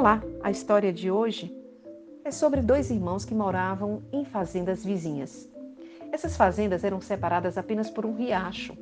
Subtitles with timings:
[0.00, 1.54] Olá, a história de hoje
[2.24, 5.46] é sobre dois irmãos que moravam em fazendas vizinhas.
[6.10, 8.74] Essas fazendas eram separadas apenas por um riacho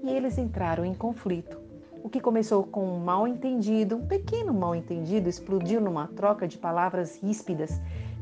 [0.00, 1.60] e eles entraram em conflito.
[2.04, 6.56] O que começou com um mal entendido, um pequeno mal entendido, explodiu numa troca de
[6.56, 7.72] palavras ríspidas,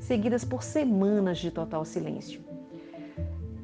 [0.00, 2.42] seguidas por semanas de total silêncio.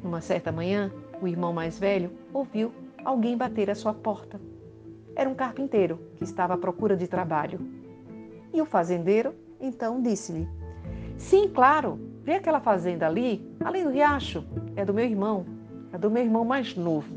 [0.03, 0.93] Numa certa manhã,
[1.23, 2.71] o irmão mais velho ouviu
[3.03, 4.39] alguém bater à sua porta.
[5.17, 7.81] Era um carpinteiro que estava à procura de trabalho.
[8.53, 10.49] E o fazendeiro então disse-lhe:
[11.17, 14.45] Sim, claro, vê aquela fazenda ali, além do riacho,
[14.77, 15.47] é do meu irmão,
[15.93, 17.15] é do meu irmão mais novo.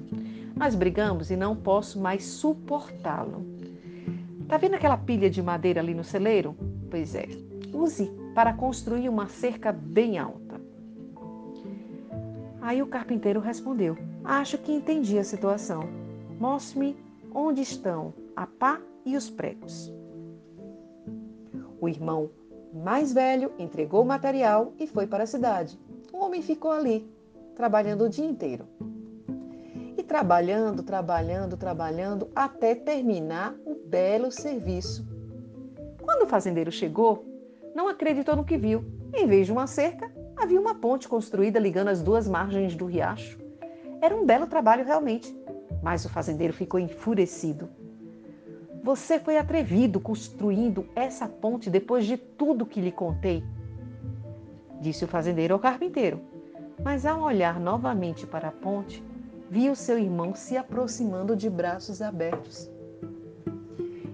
[0.56, 3.46] Nós brigamos e não posso mais suportá-lo.
[4.48, 6.56] Tá vendo aquela pilha de madeira ali no celeiro?
[6.90, 7.28] Pois é,
[7.74, 10.62] use para construir uma cerca bem alta.
[12.62, 15.90] Aí o carpinteiro respondeu: Acho que entendi a situação.
[16.40, 16.96] Mostre-me
[17.34, 19.92] onde estão a pá e os pregos.
[21.86, 22.32] O irmão
[22.74, 25.80] mais velho entregou o material e foi para a cidade.
[26.12, 27.08] O homem ficou ali,
[27.56, 28.66] trabalhando o dia inteiro.
[29.96, 35.06] E trabalhando, trabalhando, trabalhando, até terminar o belo serviço.
[36.02, 37.24] Quando o fazendeiro chegou,
[37.76, 38.84] não acreditou no que viu.
[39.14, 43.38] Em vez de uma cerca, havia uma ponte construída ligando as duas margens do riacho.
[44.02, 45.38] Era um belo trabalho realmente,
[45.84, 47.70] mas o fazendeiro ficou enfurecido.
[48.86, 53.44] Você foi atrevido construindo essa ponte depois de tudo que lhe contei,
[54.80, 56.22] disse o fazendeiro ao carpinteiro.
[56.84, 59.04] Mas ao olhar novamente para a ponte,
[59.50, 62.70] viu seu irmão se aproximando de braços abertos.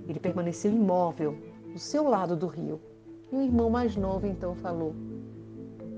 [0.08, 1.38] Ele permaneceu imóvel,
[1.73, 2.80] do seu lado do rio.
[3.30, 4.95] E o irmão mais novo então falou: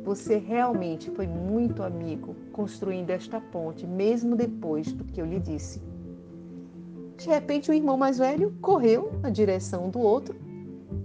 [0.04, 5.93] Você realmente foi muito amigo construindo esta ponte, mesmo depois do que eu lhe disse.
[7.24, 10.36] De repente, o irmão mais velho correu na direção do outro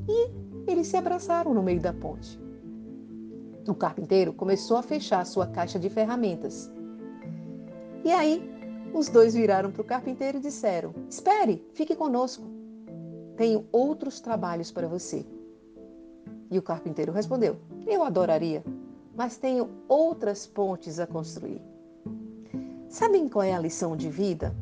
[0.09, 0.31] e
[0.69, 2.37] eles se abraçaram no meio da ponte.
[3.69, 6.69] O carpinteiro começou a fechar sua caixa de ferramentas.
[8.05, 8.43] E aí,
[8.93, 12.43] os dois viraram para o carpinteiro e disseram: Espere, fique conosco.
[13.37, 15.25] Tenho outros trabalhos para você.
[16.51, 18.65] E o carpinteiro respondeu: Eu adoraria,
[19.15, 21.63] mas tenho outras pontes a construir.
[22.89, 24.53] Sabem qual é a lição de vida?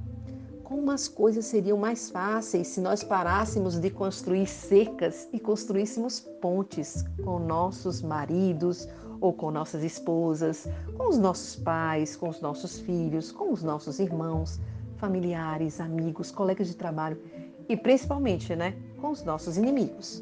[0.66, 7.04] Como as coisas seriam mais fáceis se nós parássemos de construir cercas e construíssemos pontes
[7.22, 8.88] com nossos maridos
[9.20, 10.66] ou com nossas esposas,
[10.96, 14.58] com os nossos pais, com os nossos filhos, com os nossos irmãos,
[14.96, 17.22] familiares, amigos, colegas de trabalho
[17.68, 20.20] e principalmente, né, com os nossos inimigos.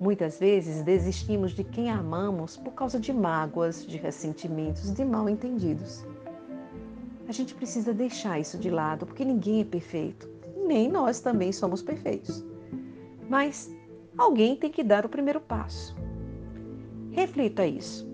[0.00, 6.04] Muitas vezes desistimos de quem amamos por causa de mágoas, de ressentimentos, de mal entendidos.
[7.30, 10.28] A gente precisa deixar isso de lado, porque ninguém é perfeito,
[10.66, 12.44] nem nós também somos perfeitos.
[13.28, 13.70] Mas
[14.18, 15.94] alguém tem que dar o primeiro passo.
[17.12, 18.09] Reflita isso.